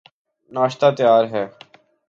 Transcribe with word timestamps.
ناشتہ 0.51 0.87
تیار 0.97 1.23
ہے 1.33 1.45